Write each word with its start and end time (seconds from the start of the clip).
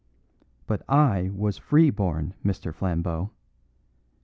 But 0.65 0.81
I 0.89 1.29
was 1.31 1.59
free 1.59 1.91
born, 1.91 2.33
Mr. 2.43 2.73
Flambeau! 2.73 3.29